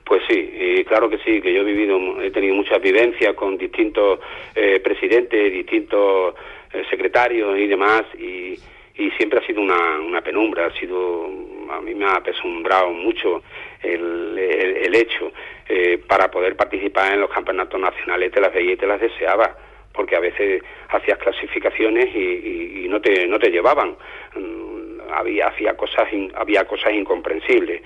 Pues 0.05 0.21
sí, 0.27 0.49
claro 0.89 1.09
que 1.09 1.19
sí, 1.19 1.39
que 1.39 1.53
yo 1.53 1.61
he 1.61 1.63
vivido, 1.63 2.21
he 2.21 2.31
tenido 2.31 2.55
muchas 2.55 2.81
vivencias 2.81 3.33
con 3.35 3.57
distintos 3.57 4.19
eh, 4.55 4.79
presidentes, 4.83 5.53
distintos 5.53 6.35
eh, 6.73 6.83
secretarios 6.89 7.57
y 7.57 7.67
demás, 7.67 8.03
y, 8.17 8.59
y 8.97 9.11
siempre 9.11 9.39
ha 9.39 9.45
sido 9.45 9.61
una, 9.61 10.21
penumbra, 10.21 10.65
ha 10.65 10.79
sido, 10.79 11.25
a 11.69 11.79
mí 11.79 11.93
me 11.93 12.05
ha 12.05 12.15
apesumbrado 12.15 12.89
mucho 12.91 13.43
el, 13.81 14.37
el, 14.37 14.95
hecho 14.95 15.31
eh, 15.69 15.99
para 16.05 16.29
poder 16.29 16.55
participar 16.55 17.13
en 17.13 17.21
los 17.21 17.29
campeonatos 17.29 17.79
nacionales, 17.79 18.31
te 18.31 18.41
las 18.41 18.53
veía 18.53 18.73
y 18.73 18.77
te 18.77 18.87
las 18.87 18.99
deseaba 18.99 19.55
porque 19.93 20.15
a 20.15 20.19
veces 20.19 20.63
hacías 20.89 21.17
clasificaciones 21.17 22.13
y, 22.15 22.87
no 22.89 23.01
te 23.01 23.27
no 23.27 23.37
te 23.37 23.51
llevaban. 23.51 23.95
Mm, 24.35 25.11
había 25.11 25.47
hacía 25.47 25.75
cosas 25.75 26.07
había 26.35 26.65
cosas 26.65 26.93
incomprensibles. 26.93 27.81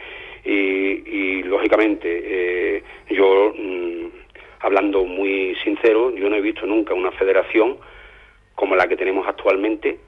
Y, 0.45 1.43
lógicamente 1.43 2.07
eh, 2.07 2.83
yo 3.09 3.53
mm, 3.55 4.07
hablando 4.61 5.05
muy 5.05 5.55
sincero 5.63 6.11
yo 6.11 6.29
no 6.29 6.35
he 6.35 6.41
visto 6.41 6.65
nunca 6.65 6.93
una 6.93 7.11
federación 7.11 7.77
como 8.55 8.75
la 8.75 8.87
que 8.87 8.97
tenemos 8.97 9.25
actualmente 9.27 9.99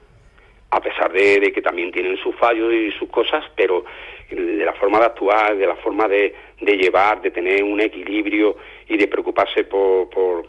a 0.70 0.80
pesar 0.80 1.12
de, 1.12 1.52
que 1.52 1.62
también 1.62 1.92
tienen 1.92 2.16
sus 2.18 2.34
fallos 2.36 2.72
y 2.72 2.90
sus 2.92 3.08
cosas, 3.08 3.44
pero 3.56 3.84
de 4.30 4.64
la 4.64 4.72
forma 4.74 4.98
de 4.98 5.06
actuar, 5.06 5.56
de 5.56 5.66
la 5.66 5.76
forma 5.76 6.08
de, 6.08 6.34
de 6.60 6.76
llevar, 6.76 7.22
de 7.22 7.30
tener 7.30 7.62
un 7.62 7.80
equilibrio 7.80 8.56
y 8.88 8.96
de 8.96 9.06
preocuparse 9.06 9.64
por, 9.64 10.10
por 10.10 10.46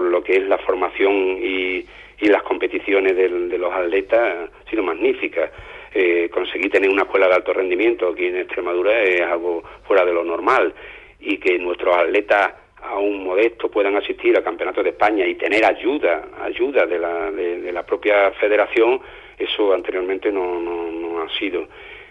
lo 0.00 0.22
que 0.22 0.36
es 0.36 0.46
la 0.46 0.58
formación 0.58 1.38
y, 1.42 1.84
las 2.22 2.44
competiciones 2.44 3.16
de 3.16 3.58
los 3.58 3.74
atletas 3.74 4.48
ha 4.48 4.70
sido 4.70 4.84
magnífica. 4.84 5.50
Eh, 5.92 6.30
conseguir 6.32 6.70
tener 6.70 6.88
una 6.88 7.02
escuela 7.02 7.28
de 7.28 7.34
alto 7.34 7.52
rendimiento 7.52 8.08
aquí 8.08 8.26
en 8.26 8.36
Extremadura 8.36 9.02
es 9.02 9.20
algo 9.20 9.62
fuera 9.86 10.06
de 10.06 10.14
lo 10.14 10.24
normal 10.24 10.72
y 11.20 11.36
que 11.36 11.58
nuestros 11.58 11.94
atletas 11.94 12.54
aún 12.82 13.24
modestos 13.24 13.70
puedan 13.70 13.96
asistir 13.96 14.36
a 14.36 14.42
campeonatos 14.42 14.84
de 14.84 14.90
España 14.90 15.26
y 15.26 15.34
tener 15.34 15.64
ayuda, 15.64 16.28
ayuda 16.42 16.86
de 16.86 16.98
la, 16.98 17.30
de, 17.30 17.72
la 17.72 17.84
propia 17.84 18.30
federación, 18.32 19.00
eso 19.38 19.74
anteriormente 19.74 20.32
no, 20.32 20.60
no, 20.60 21.22
ha 21.22 21.28
sido. 21.38 21.68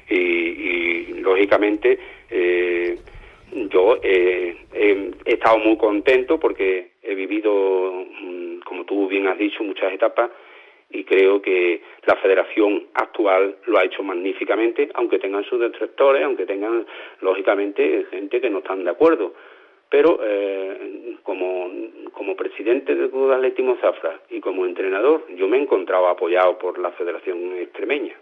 Y, 0.07 1.13
lógicamente 1.21 1.97
eh, 2.29 2.97
yo 3.51 3.97
eh, 4.01 4.55
he 4.73 5.33
estado 5.33 5.57
muy 5.59 5.77
contento 5.77 6.39
porque 6.39 6.91
he 7.01 7.15
vivido, 7.15 8.05
mm, 8.21 8.59
como 8.59 8.85
tú 8.85 9.07
bien 9.07 9.27
has 9.27 9.37
dicho, 9.37 9.63
muchas 9.63 9.93
etapas 9.93 10.29
y 10.93 11.03
creo 11.03 11.41
que 11.41 11.81
la 12.05 12.15
federación 12.17 12.87
actual 12.93 13.55
lo 13.65 13.77
ha 13.77 13.85
hecho 13.85 14.03
magníficamente, 14.03 14.89
aunque 14.93 15.19
tengan 15.19 15.43
sus 15.45 15.59
detractores, 15.59 16.23
aunque 16.23 16.45
tengan, 16.45 16.85
lógicamente, 17.21 18.05
gente 18.09 18.41
que 18.41 18.49
no 18.49 18.59
están 18.59 18.83
de 18.83 18.91
acuerdo. 18.91 19.33
Pero 19.89 20.19
eh, 20.23 21.17
como, 21.23 21.69
como 22.13 22.35
presidente 22.35 22.95
del 22.95 23.09
Club 23.09 23.35
de 23.35 23.75
Zafra 23.81 24.21
y 24.29 24.39
como 24.39 24.65
entrenador, 24.65 25.25
yo 25.35 25.47
me 25.47 25.57
he 25.57 25.61
encontrado 25.61 26.07
apoyado 26.07 26.57
por 26.57 26.79
la 26.79 26.91
Federación 26.91 27.57
Extremeña. 27.57 28.15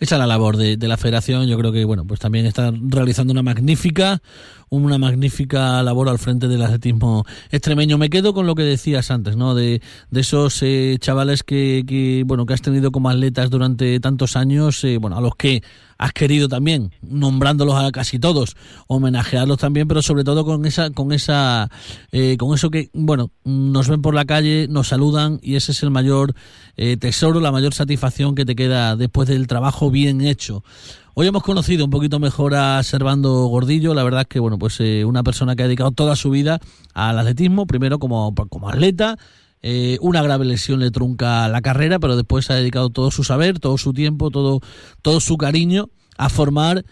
Esa 0.00 0.14
es 0.16 0.18
la 0.18 0.26
labor 0.26 0.56
de, 0.56 0.76
de 0.76 0.88
la 0.88 0.96
federación. 0.96 1.46
Yo 1.46 1.58
creo 1.58 1.72
que, 1.72 1.84
bueno, 1.84 2.04
pues 2.06 2.18
también 2.18 2.46
está 2.46 2.72
realizando 2.74 3.32
una 3.32 3.42
magnífica, 3.42 4.22
una 4.70 4.98
magnífica 4.98 5.82
labor 5.82 6.08
al 6.08 6.18
frente 6.18 6.48
del 6.48 6.62
atletismo 6.62 7.24
extremeño. 7.50 7.98
Me 7.98 8.08
quedo 8.10 8.32
con 8.32 8.46
lo 8.46 8.54
que 8.54 8.62
decías 8.62 9.10
antes, 9.10 9.36
¿no? 9.36 9.54
De, 9.54 9.82
de 10.10 10.20
esos 10.20 10.62
eh, 10.62 10.96
chavales 10.98 11.42
que, 11.42 11.84
que, 11.86 12.24
bueno, 12.26 12.46
que 12.46 12.54
has 12.54 12.62
tenido 12.62 12.90
como 12.90 13.10
atletas 13.10 13.50
durante 13.50 14.00
tantos 14.00 14.36
años, 14.36 14.82
eh, 14.84 14.96
bueno, 14.98 15.18
a 15.18 15.20
los 15.20 15.36
que 15.36 15.62
has 16.00 16.14
querido 16.14 16.48
también, 16.48 16.92
nombrándolos 17.02 17.74
a 17.74 17.92
casi 17.92 18.18
todos, 18.18 18.56
homenajearlos 18.86 19.58
también, 19.58 19.86
pero 19.86 20.00
sobre 20.00 20.24
todo 20.24 20.46
con 20.46 20.64
esa, 20.64 20.88
con 20.88 21.12
esa, 21.12 21.70
eh, 22.10 22.38
con 22.38 22.54
eso 22.54 22.70
que, 22.70 22.88
bueno, 22.94 23.32
nos 23.44 23.86
ven 23.90 24.00
por 24.00 24.14
la 24.14 24.24
calle, 24.24 24.66
nos 24.70 24.88
saludan 24.88 25.38
y 25.42 25.56
ese 25.56 25.72
es 25.72 25.82
el 25.82 25.90
mayor 25.90 26.32
eh, 26.78 26.96
tesoro, 26.96 27.38
la 27.38 27.52
mayor 27.52 27.74
satisfacción 27.74 28.34
que 28.34 28.46
te 28.46 28.56
queda 28.56 28.96
después 28.96 29.28
del 29.28 29.46
trabajo 29.46 29.90
bien 29.90 30.22
hecho. 30.22 30.64
Hoy 31.12 31.26
hemos 31.26 31.42
conocido 31.42 31.84
un 31.84 31.90
poquito 31.90 32.18
mejor 32.18 32.54
a 32.54 32.82
Servando 32.82 33.44
Gordillo, 33.48 33.92
la 33.92 34.02
verdad 34.02 34.22
es 34.22 34.28
que 34.28 34.40
bueno, 34.40 34.58
pues 34.58 34.80
eh, 34.80 35.04
una 35.04 35.22
persona 35.22 35.54
que 35.54 35.64
ha 35.64 35.66
dedicado 35.66 35.90
toda 35.90 36.16
su 36.16 36.30
vida 36.30 36.60
al 36.94 37.18
atletismo, 37.18 37.66
primero 37.66 37.98
como, 37.98 38.34
como 38.48 38.70
atleta, 38.70 39.18
eh, 39.62 39.98
una 40.00 40.22
grave 40.22 40.44
lesión 40.44 40.80
le 40.80 40.90
trunca 40.90 41.48
la 41.48 41.60
carrera, 41.60 41.98
pero 41.98 42.16
después 42.16 42.50
ha 42.50 42.54
dedicado 42.54 42.90
todo 42.90 43.10
su 43.10 43.24
saber, 43.24 43.58
todo 43.58 43.76
su 43.78 43.92
tiempo, 43.92 44.30
todo, 44.30 44.60
todo 45.02 45.20
su 45.20 45.36
cariño 45.36 45.90
a 46.16 46.28
formar 46.28 46.84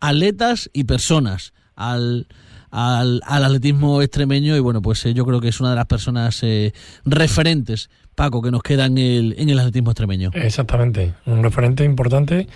atletas 0.00 0.70
y 0.72 0.84
personas 0.84 1.52
al, 1.76 2.26
al, 2.70 3.22
al 3.24 3.44
atletismo 3.44 4.02
extremeño 4.02 4.56
y 4.56 4.60
bueno, 4.60 4.82
pues 4.82 5.04
eh, 5.06 5.14
yo 5.14 5.24
creo 5.24 5.40
que 5.40 5.48
es 5.48 5.60
una 5.60 5.70
de 5.70 5.76
las 5.76 5.86
personas 5.86 6.42
eh, 6.42 6.72
referentes, 7.04 7.88
Paco, 8.14 8.42
que 8.42 8.50
nos 8.50 8.62
queda 8.62 8.86
en 8.86 8.98
el, 8.98 9.34
en 9.38 9.48
el 9.48 9.58
atletismo 9.58 9.90
extremeño. 9.90 10.30
Exactamente, 10.34 11.14
un 11.26 11.42
referente 11.42 11.84
importante 11.84 12.48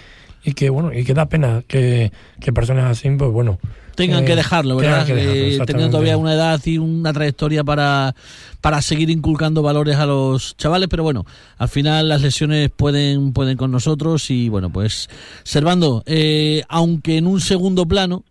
y 0.44 0.52
que 0.52 0.70
bueno, 0.70 0.92
y 0.92 1.04
que 1.04 1.14
da 1.14 1.28
pena 1.28 1.62
que, 1.66 2.12
que 2.40 2.52
personas 2.52 2.90
así, 2.90 3.08
pues 3.10 3.30
bueno, 3.30 3.58
tengan 3.98 4.22
eh, 4.22 4.26
que 4.26 4.36
dejarlo, 4.36 4.76
¿verdad? 4.76 5.04
que 5.04 5.14
dejarlo, 5.14 5.64
Eh, 5.64 5.66
teniendo 5.66 5.90
todavía 5.90 6.16
una 6.16 6.32
edad 6.32 6.60
y 6.64 6.78
una 6.78 7.12
trayectoria 7.12 7.64
para, 7.64 8.14
para 8.60 8.80
seguir 8.80 9.10
inculcando 9.10 9.60
valores 9.60 9.96
a 9.96 10.06
los 10.06 10.56
chavales, 10.56 10.88
pero 10.88 11.02
bueno, 11.02 11.26
al 11.58 11.68
final 11.68 12.08
las 12.08 12.22
lesiones 12.22 12.70
pueden, 12.70 13.32
pueden 13.32 13.56
con 13.56 13.72
nosotros 13.72 14.30
y 14.30 14.48
bueno, 14.48 14.70
pues 14.70 15.10
Servando, 15.42 16.04
eh, 16.06 16.62
aunque 16.68 17.16
en 17.16 17.26
un 17.26 17.40
segundo 17.40 17.86
plano, 17.86 18.22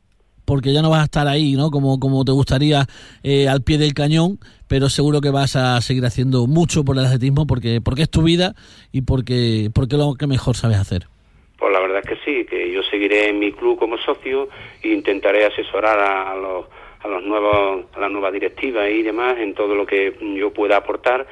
porque 0.46 0.72
ya 0.72 0.82
no 0.82 0.90
vas 0.90 1.02
a 1.02 1.06
estar 1.06 1.28
ahí, 1.28 1.56
¿no? 1.56 1.70
Como, 1.70 2.00
como 2.00 2.24
te 2.24 2.32
gustaría 2.32 2.88
eh, 3.22 3.50
al 3.50 3.62
pie 3.62 3.78
del 3.78 3.94
cañón, 3.94 4.40
pero 4.70 4.90
seguro 4.90 5.20
que 5.20 5.30
vas 5.30 5.58
a 5.58 5.82
seguir 5.82 6.06
haciendo 6.06 6.48
mucho 6.48 6.86
por 6.86 6.98
el 6.98 7.06
atletismo 7.06 7.46
porque, 7.46 7.82
porque 7.82 8.04
es 8.04 8.10
tu 8.10 8.22
vida 8.24 8.56
y 8.94 9.02
porque, 9.02 9.70
porque 9.74 9.96
es 9.96 10.00
lo 10.00 10.14
que 10.16 10.28
mejor 10.28 10.56
sabes 10.56 10.78
hacer. 10.78 11.10
Pues 11.58 11.74
la 11.74 11.80
verdad 11.80 12.02
es 12.04 12.10
que 12.10 12.18
sí, 12.24 12.46
que 12.46 12.72
yo 12.72 12.84
seguiré 12.84 13.30
en 13.30 13.40
mi 13.40 13.52
club 13.52 13.80
como 13.80 13.98
socio 13.98 14.48
e 14.82 14.90
intentaré 14.90 15.46
asesorar 15.46 16.00
a, 16.00 16.36
los 16.36 16.66
a 17.02 17.08
los 17.08 17.24
nuevos 17.24 17.86
a 17.96 18.00
la 18.00 18.10
nueva 18.10 18.32
directiva 18.32 18.90
y 18.90 19.02
demás 19.04 19.38
en 19.40 19.54
todo 19.54 19.76
lo 19.76 19.86
que 19.86 20.16
yo 20.38 20.52
pueda 20.52 20.78
aportar 20.78 21.26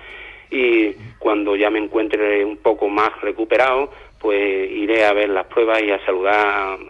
y 0.51 0.93
cuando 1.19 1.55
ya 1.55 1.69
me 1.69 1.79
encuentre 1.79 2.45
un 2.45 2.57
poco 2.57 2.87
más 2.87 3.09
recuperado 3.21 3.89
pues 4.19 4.71
iré 4.71 5.05
a 5.05 5.13
ver 5.13 5.29
las 5.29 5.45
pruebas 5.45 5.81
y 5.83 5.91
a 5.91 6.03
saludar 6.03 6.35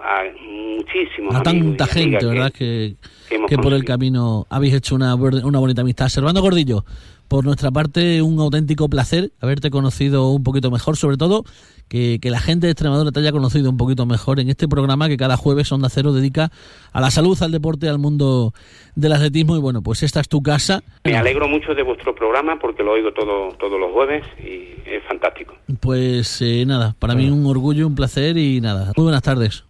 a, 0.02 0.24
muchísimos 0.42 1.36
A 1.36 1.40
amigos 1.40 1.78
tanta 1.78 1.88
gente, 1.88 2.26
¿verdad? 2.26 2.52
Que, 2.52 2.96
que 3.30 3.46
que 3.46 3.58
por 3.58 3.74
el 3.74 3.84
camino 3.84 4.46
habéis 4.50 4.76
hecho 4.76 4.96
una, 4.96 5.16
una 5.16 5.60
bonita 5.60 5.82
amistad. 5.82 6.08
Servando 6.08 6.42
Gordillo, 6.42 6.86
por 7.28 7.46
nuestra 7.46 7.72
parte, 7.72 8.22
un 8.22 8.40
auténtico 8.40 8.90
placer 8.90 9.32
haberte 9.42 9.70
conocido 9.70 10.30
un 10.30 10.44
poquito 10.44 10.72
mejor, 10.72 10.98
sobre 10.98 11.18
todo 11.18 11.44
que, 11.88 12.20
que 12.22 12.30
la 12.30 12.40
gente 12.40 12.68
de 12.68 12.72
Extremadura 12.72 13.12
te 13.12 13.20
haya 13.20 13.32
conocido 13.32 13.70
un 13.70 13.78
poquito 13.78 14.06
mejor 14.06 14.40
en 14.40 14.50
este 14.50 14.68
programa 14.68 15.08
que 15.08 15.18
cada 15.18 15.38
jueves 15.38 15.72
Onda 15.72 15.90
Cero 15.90 16.14
dedica 16.14 16.52
a 16.92 17.02
la 17.02 17.12
salud, 17.12 17.38
al 17.42 17.52
deporte, 17.52 17.90
al 17.90 18.00
mundo 18.00 18.54
del 18.96 19.14
atletismo. 19.14 19.56
Y 19.56 19.60
bueno, 19.60 19.82
pues 19.82 20.04
esta 20.04 20.20
es 20.20 20.28
tu 20.28 20.42
casa. 20.42 20.82
Me 21.04 21.16
alegro 21.16 21.48
mucho 21.48 21.74
de 21.74 21.84
vuestro 21.84 22.16
programa 22.16 22.58
porque 22.60 22.84
lo 22.84 22.94
oigo 22.94 23.12
todo, 23.14 23.50
todos 23.60 23.80
los 23.80 23.92
jueves 23.92 24.26
y 24.40 24.76
es 24.90 25.04
fantástico. 25.08 25.56
Pues 25.80 26.42
eh, 26.42 26.66
nada, 26.66 26.96
para 27.00 27.16
mí 27.16 27.30
un 27.30 27.46
orgullo, 27.46 27.88
un 27.88 27.96
placer 27.96 28.38
y 28.38 28.62
nada. 28.62 28.92
Muy 28.96 29.04
buenas 29.04 29.24
tardes. 29.24 29.64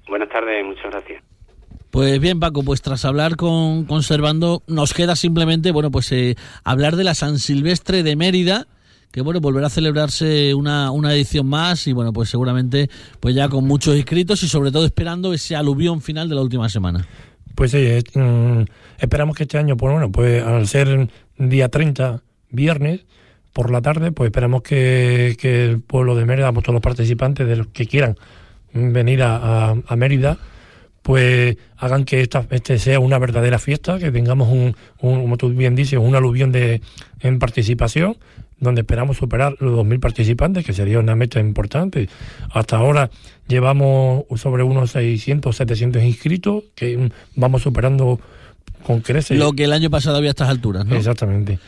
Pues 1.96 2.20
bien, 2.20 2.42
Paco, 2.42 2.62
pues 2.62 2.82
tras 2.82 3.06
hablar 3.06 3.38
con, 3.38 3.86
con 3.86 4.04
Servando, 4.04 4.64
nos 4.68 4.94
queda 4.94 5.16
simplemente, 5.16 5.72
bueno, 5.72 5.92
pues 5.92 6.12
eh, 6.12 6.36
hablar 6.66 6.98
de 6.98 7.06
la 7.06 7.16
San 7.16 7.40
Silvestre 7.40 8.04
de 8.04 8.18
Mérida, 8.18 8.68
que 9.14 9.22
bueno, 9.22 9.40
volverá 9.40 9.68
a 9.68 9.70
celebrarse 9.70 10.54
una, 10.56 10.92
una 10.92 11.14
edición 11.14 11.48
más 11.48 11.88
y 11.88 11.94
bueno, 11.94 12.12
pues 12.12 12.28
seguramente 12.30 12.90
pues 13.22 13.34
ya 13.34 13.48
con 13.48 13.66
muchos 13.66 13.96
inscritos 13.96 14.44
y 14.44 14.50
sobre 14.50 14.74
todo 14.74 14.84
esperando 14.86 15.32
ese 15.34 15.56
aluvión 15.56 16.02
final 16.02 16.28
de 16.28 16.36
la 16.36 16.42
última 16.42 16.68
semana. 16.68 17.08
Pues 17.56 17.72
sí, 17.72 17.78
eh, 17.78 18.04
mm, 18.14 18.66
esperamos 19.00 19.34
que 19.38 19.44
este 19.44 19.58
año, 19.58 19.78
pues 19.78 19.94
bueno, 19.94 20.12
pues 20.12 20.44
al 20.44 20.68
ser 20.68 21.08
día 21.38 21.70
30, 21.70 22.22
viernes, 22.50 23.06
por 23.54 23.72
la 23.72 23.82
tarde, 23.82 24.12
pues 24.12 24.28
esperamos 24.28 24.64
que, 24.64 25.38
que 25.40 25.64
el 25.64 25.80
pueblo 25.80 26.14
de 26.18 26.26
Mérida, 26.26 26.52
pues 26.52 26.66
todos 26.66 26.74
los 26.74 26.84
participantes 26.84 27.48
de 27.48 27.56
los 27.56 27.68
que 27.68 27.86
quieran 27.86 28.18
venir 28.74 29.24
a- 29.24 29.70
a 29.88 29.96
Mérida, 29.96 30.38
pues 31.06 31.56
hagan 31.78 32.04
que 32.04 32.22
esta, 32.22 32.48
este 32.50 32.80
sea 32.80 33.00
una 33.00 33.20
verdadera 33.20 33.60
fiesta, 33.60 34.00
que 34.00 34.12
tengamos 34.12 34.50
un, 34.50 34.76
un, 35.02 35.22
como 35.22 35.38
tú 35.38 35.50
bien 35.50 35.76
dices, 35.76 36.00
un 36.00 36.16
aluvión 36.16 36.52
de, 36.52 36.82
en 37.20 37.38
participación, 37.38 38.18
donde 38.60 38.82
esperamos 38.82 39.18
superar 39.18 39.56
los 39.60 39.78
2.000 39.78 40.00
participantes, 40.00 40.66
que 40.66 40.74
sería 40.74 40.98
una 40.98 41.16
meta 41.16 41.40
importante. 41.40 42.10
Hasta 42.52 42.78
ahora 42.78 43.12
llevamos 43.48 44.24
sobre 44.38 44.64
unos 44.64 44.90
600, 44.94 45.56
700 45.56 46.02
inscritos, 46.02 46.64
que 46.74 47.12
vamos 47.36 47.62
superando 47.62 48.20
con 48.82 49.02
creces. 49.02 49.38
Lo 49.38 49.54
que 49.54 49.66
el 49.66 49.74
año 49.74 49.92
pasado 49.92 50.18
había 50.18 50.32
a 50.32 50.32
estas 50.32 50.50
alturas, 50.50 50.88
¿no? 50.88 50.96
Exactamente. 50.96 51.60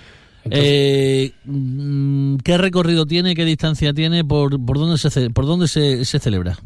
Entonces, 0.45 0.67
Eh, 0.67 1.31
mm, 1.45 2.37
¿Qué 2.37 2.57
recorrido 2.57 3.05
tiene, 3.05 3.35
qué 3.35 3.45
distancia 3.45 3.93
tiene, 3.93 4.25
por, 4.25 4.59
por 4.65 4.79
dónde 4.79 4.97
se, 4.97 5.29
por 5.29 5.45
dónde 5.45 5.67
se, 5.67 6.05
se 6.05 6.17
celebra? 6.17 6.57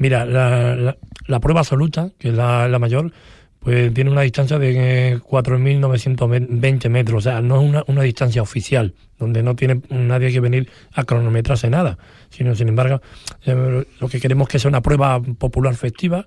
Mira, 0.00 0.24
la, 0.24 0.74
la, 0.74 0.96
la 1.26 1.40
prueba 1.40 1.60
absoluta, 1.60 2.10
que 2.18 2.30
es 2.30 2.34
la, 2.34 2.78
mayor, 2.78 3.12
pues 3.58 3.92
tiene 3.92 4.10
una 4.10 4.22
distancia 4.22 4.58
de 4.58 5.10
eh, 5.12 5.18
4.920 5.20 6.88
metros. 6.88 7.18
O 7.18 7.30
sea, 7.30 7.42
no 7.42 7.60
es 7.60 7.68
una, 7.68 7.84
una 7.86 8.02
distancia 8.02 8.40
oficial, 8.40 8.94
donde 9.18 9.42
no 9.42 9.54
tiene 9.56 9.82
nadie 9.90 10.32
que 10.32 10.40
venir 10.40 10.70
a 10.94 11.04
cronometrarse 11.04 11.68
nada. 11.68 11.98
Sino, 12.30 12.54
sin 12.54 12.68
embargo, 12.68 13.02
eh, 13.44 13.84
lo 14.00 14.08
que 14.08 14.20
queremos 14.20 14.48
es 14.48 14.52
que 14.52 14.58
sea 14.58 14.70
una 14.70 14.80
prueba 14.80 15.20
popular 15.20 15.74
festiva 15.74 16.26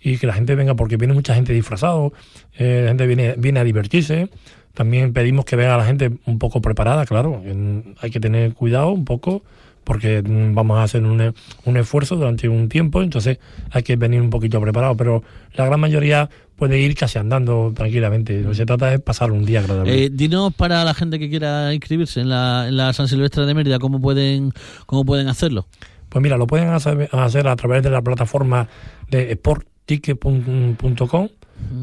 y 0.00 0.18
que 0.18 0.26
la 0.26 0.34
gente 0.34 0.54
venga, 0.54 0.74
porque 0.74 0.98
viene 0.98 1.14
mucha 1.14 1.34
gente 1.34 1.54
disfrazado, 1.54 2.12
eh, 2.58 2.82
la 2.82 2.90
gente 2.90 3.06
viene, 3.06 3.34
viene 3.38 3.60
a 3.60 3.64
divertirse. 3.64 4.28
También 4.74 5.14
pedimos 5.14 5.46
que 5.46 5.56
venga 5.56 5.78
la 5.78 5.86
gente 5.86 6.12
un 6.26 6.38
poco 6.38 6.60
preparada, 6.60 7.06
claro. 7.06 7.40
en- 7.44 7.94
hay 8.02 8.10
que 8.10 8.20
tener 8.20 8.52
cuidado 8.52 8.90
un 8.90 9.06
poco 9.06 9.42
porque 9.88 10.22
mm, 10.22 10.54
vamos 10.54 10.78
a 10.78 10.82
hacer 10.82 11.02
un, 11.02 11.18
e- 11.22 11.32
un 11.64 11.76
esfuerzo 11.78 12.14
durante 12.14 12.46
un 12.46 12.68
tiempo, 12.68 13.02
entonces 13.02 13.38
hay 13.70 13.82
que 13.82 13.96
venir 13.96 14.20
un 14.20 14.28
poquito 14.28 14.60
preparado, 14.60 14.94
pero 14.98 15.22
la 15.54 15.64
gran 15.64 15.80
mayoría 15.80 16.28
puede 16.56 16.78
ir 16.78 16.94
casi 16.94 17.18
andando 17.18 17.72
tranquilamente. 17.74 18.42
Lo 18.42 18.50
que 18.50 18.54
se 18.56 18.66
trata 18.66 18.92
es 18.92 19.00
pasar 19.00 19.32
un 19.32 19.46
día 19.46 19.60
agradable. 19.60 20.04
Eh, 20.04 20.10
dinos 20.12 20.52
para 20.52 20.84
la 20.84 20.92
gente 20.92 21.18
que 21.18 21.30
quiera 21.30 21.72
inscribirse 21.72 22.20
en 22.20 22.28
la, 22.28 22.66
en 22.68 22.76
la 22.76 22.92
San 22.92 23.08
Silvestre 23.08 23.46
de 23.46 23.54
Mérida, 23.54 23.78
¿cómo 23.78 23.98
pueden, 23.98 24.52
cómo 24.84 25.06
pueden 25.06 25.28
hacerlo? 25.28 25.66
Pues 26.10 26.22
mira, 26.22 26.36
lo 26.36 26.46
pueden 26.46 26.68
hacer, 26.68 27.48
a 27.48 27.56
través 27.56 27.82
de 27.82 27.88
la 27.88 28.02
plataforma 28.02 28.68
de 29.10 29.32
sportticket.com 29.36 31.28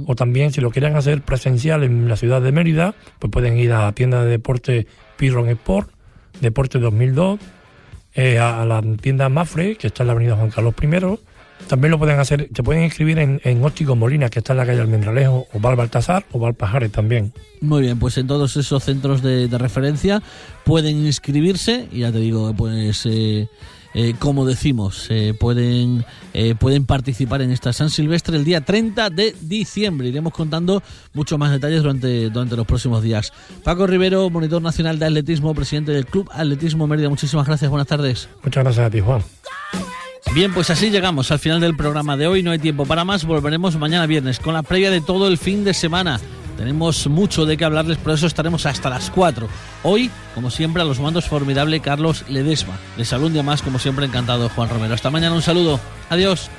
o 0.06 0.16
también 0.16 0.54
si 0.54 0.62
lo 0.62 0.70
quieren 0.70 0.96
hacer 0.96 1.24
presencial 1.24 1.84
en 1.84 2.08
la 2.08 2.18
ciudad 2.18 2.40
de 2.40 2.52
Mérida, 2.52 2.94
pues 3.18 3.32
pueden 3.32 3.58
ir 3.58 3.72
a 3.74 3.86
la 3.86 3.92
tienda 3.94 4.24
de 4.24 4.30
deporte 4.30 4.86
Piron 5.18 5.50
Sport, 5.50 5.90
Deporte 6.40 6.80
2002, 6.80 7.40
eh, 8.16 8.40
a, 8.40 8.66
la 8.66 8.82
tienda 9.02 9.30
Mafre, 9.30 9.76
que 9.76 9.88
está 9.88 10.04
en 10.04 10.08
la 10.08 10.14
avenida 10.14 10.36
Juan 10.36 10.50
Carlos 10.50 10.74
I. 10.82 11.20
También 11.68 11.92
lo 11.92 11.98
pueden 11.98 12.20
hacer, 12.20 12.50
se 12.54 12.64
pueden 12.64 12.84
inscribir 12.84 13.18
en, 13.20 13.42
en 13.44 13.64
Óptico 13.64 13.96
Molina, 13.96 14.30
que 14.30 14.40
está 14.40 14.54
en 14.54 14.58
la 14.58 14.66
calle 14.66 14.82
Almendralejo, 14.82 15.48
o 15.52 15.60
Val 15.60 15.76
Baltasar, 15.76 16.26
o 16.32 16.40
Val 16.40 16.54
Pajares 16.54 16.92
también. 16.92 17.34
Muy 17.62 17.82
bien, 17.82 17.98
pues 17.98 18.18
en 18.18 18.28
todos 18.28 18.56
esos 18.58 18.84
centros 18.84 19.22
de, 19.22 19.48
de 19.48 19.58
referencia 19.58 20.22
pueden 20.64 21.06
inscribirse 21.06 21.88
y 21.92 22.00
ya 22.00 22.12
te 22.12 22.20
digo, 22.20 22.54
pues 22.54 23.06
eh, 23.06 23.48
eh, 23.98 24.14
como 24.20 24.46
decimos, 24.46 25.08
eh, 25.10 25.34
pueden, 25.40 26.04
eh, 26.34 26.54
pueden 26.60 26.86
participar 26.86 27.42
en 27.42 27.52
esta 27.52 27.72
San 27.72 27.90
Silvestre 27.90 28.36
el 28.36 28.44
día 28.44 28.60
30 28.60 29.10
de 29.10 29.34
diciembre. 29.40 30.10
Iremos 30.10 30.34
contando 30.34 30.84
muchos 31.14 31.40
más 31.40 31.50
detalles 31.50 31.82
durante, 31.82 32.30
durante 32.30 32.58
los 32.58 32.68
próximos 32.68 33.02
días. 33.02 33.32
Paco 33.64 33.88
Rivero, 33.88 34.30
monitor 34.30 34.62
nacional 34.62 35.00
de 35.00 35.06
atletismo, 35.06 35.56
presidente 35.56 35.94
del 35.94 36.06
Club 36.06 36.30
Atletismo 36.34 36.88
Mérida, 36.88 37.08
muchísimas 37.08 37.48
gracias, 37.48 37.72
buenas 37.72 37.88
tardes. 37.88 38.28
Muchas 38.44 38.66
gracias 38.66 38.86
a 38.86 38.90
ti, 38.90 39.00
Juan. 39.00 39.24
Bien, 40.34 40.54
pues 40.54 40.70
así 40.70 40.90
llegamos 40.90 41.32
al 41.32 41.40
final 41.40 41.62
del 41.62 41.78
programa 41.78 42.18
de 42.18 42.28
hoy. 42.28 42.44
No 42.44 42.52
hay 42.52 42.60
tiempo 42.60 42.86
para 42.86 43.06
más. 43.06 43.24
Volveremos 43.24 43.78
mañana 43.78 44.08
viernes 44.08 44.42
con 44.42 44.56
la 44.56 44.64
previa 44.64 44.92
de 44.92 45.00
todo 45.00 45.30
el 45.30 45.38
fin 45.38 45.64
de 45.64 45.74
semana. 45.74 46.20
Tenemos 46.58 47.08
mucho 47.08 47.46
de 47.46 47.58
qué 47.58 47.66
hablarles, 47.66 47.98
por 47.98 48.14
eso 48.14 48.28
estaremos 48.28 48.66
hasta 48.66 48.90
las 48.90 49.10
4. 49.12 49.48
Hoy, 49.84 50.10
como 50.34 50.50
siempre, 50.50 50.82
a 50.82 50.86
los 50.86 51.00
mandos 51.00 51.26
formidable 51.26 51.80
Carlos 51.80 52.24
Ledesma. 52.30 52.78
Les 52.98 53.08
saludo 53.08 53.28
un 53.28 53.34
día 53.34 53.44
más, 53.44 53.62
como 53.62 53.80
siempre, 53.80 54.06
encantado 54.06 54.50
Juan 54.50 54.70
Romero. 54.70 54.94
Hasta 54.94 55.10
mañana, 55.10 55.36
un 55.36 55.42
saludo. 55.42 55.80
Adiós. 56.10 56.50